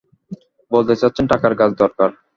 বলতে 0.71 0.93
চাচ্ছেন 1.01 1.25
টাকার 1.31 1.53
গাছ 1.59 1.71
দরকার। 1.81 2.09